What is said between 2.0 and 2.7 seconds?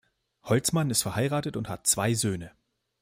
Söhne.